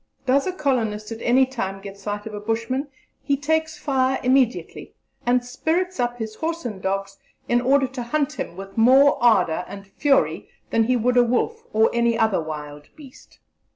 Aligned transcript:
Does 0.25 0.47
a 0.47 0.51
Colonist 0.51 1.11
at 1.11 1.21
any 1.21 1.45
time 1.45 1.79
get 1.79 1.95
sight 1.95 2.25
of 2.25 2.33
a 2.33 2.39
Bushman, 2.39 2.87
he 3.21 3.37
takes 3.37 3.77
fire 3.77 4.19
immediately, 4.23 4.95
and 5.27 5.45
spirits 5.45 5.99
up 5.99 6.17
his 6.17 6.33
horse 6.33 6.65
and 6.65 6.81
dogs, 6.81 7.19
in 7.47 7.61
order 7.61 7.85
to 7.85 8.01
hunt 8.01 8.33
him 8.39 8.55
with 8.57 8.75
more 8.79 9.19
ardour 9.23 9.63
and 9.67 9.85
fury 9.85 10.49
than 10.71 10.85
he 10.85 10.95
would 10.97 11.17
a 11.17 11.23
wolf 11.23 11.65
or 11.71 11.91
any 11.93 12.17
other 12.17 12.41
wild 12.41 12.89
beast.". 12.95 13.37